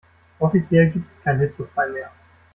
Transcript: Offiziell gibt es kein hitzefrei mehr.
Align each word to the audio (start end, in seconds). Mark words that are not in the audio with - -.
Offiziell 0.39 0.89
gibt 0.89 1.11
es 1.11 1.21
kein 1.21 1.37
hitzefrei 1.37 1.87
mehr. 1.89 2.09